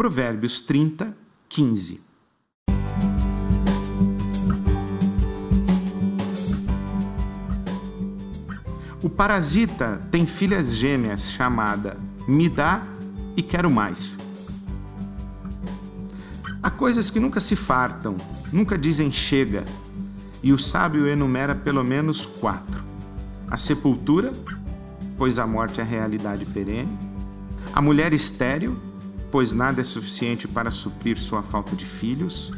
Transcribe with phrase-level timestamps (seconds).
[0.00, 1.14] Provérbios 30,
[1.46, 2.00] 15.
[9.02, 12.82] O parasita tem filhas gêmeas chamada Me dá
[13.36, 14.16] e quero mais.
[16.62, 18.16] Há coisas que nunca se fartam,
[18.50, 19.66] nunca dizem chega,
[20.42, 22.82] e o sábio enumera pelo menos quatro:
[23.50, 24.32] a sepultura,
[25.18, 26.98] pois a morte é realidade perene,
[27.74, 28.88] a mulher estéril,
[29.30, 32.52] pois nada é suficiente para suprir sua falta de filhos,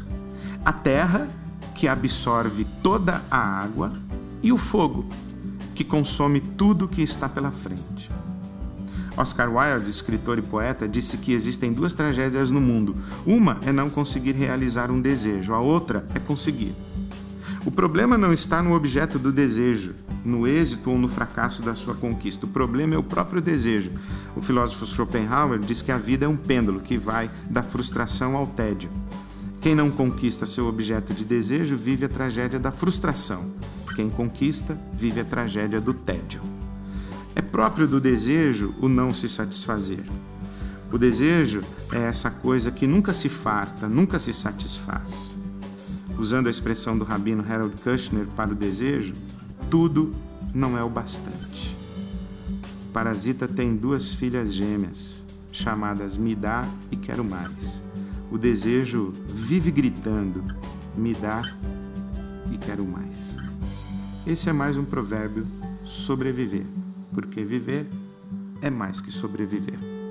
[0.65, 1.29] a terra,
[1.75, 3.93] que absorve toda a água,
[4.41, 5.05] e o fogo,
[5.75, 8.09] que consome tudo que está pela frente.
[9.15, 12.95] Oscar Wilde, escritor e poeta, disse que existem duas tragédias no mundo.
[13.25, 16.73] Uma é não conseguir realizar um desejo, a outra é conseguir.
[17.65, 19.93] O problema não está no objeto do desejo,
[20.25, 22.45] no êxito ou no fracasso da sua conquista.
[22.45, 23.89] O problema é o próprio desejo.
[24.35, 28.45] O filósofo Schopenhauer diz que a vida é um pêndulo que vai da frustração ao
[28.45, 28.89] tédio.
[29.61, 33.53] Quem não conquista seu objeto de desejo vive a tragédia da frustração.
[33.95, 36.41] Quem conquista vive a tragédia do tédio.
[37.33, 40.03] É próprio do desejo o não se satisfazer.
[40.91, 41.61] O desejo
[41.93, 45.32] é essa coisa que nunca se farta, nunca se satisfaz.
[46.23, 49.13] Usando a expressão do rabino Harold Kushner para o desejo,
[49.69, 50.15] tudo
[50.53, 51.75] não é o bastante.
[52.87, 55.21] O parasita tem duas filhas gêmeas,
[55.51, 57.83] chamadas Me dá e quero mais.
[58.31, 60.41] O desejo vive gritando:
[60.95, 61.41] Me dá
[62.53, 63.35] e quero mais.
[64.25, 65.45] Esse é mais um provérbio
[65.83, 66.65] sobreviver,
[67.13, 67.85] porque viver
[68.61, 70.02] é mais que sobreviver.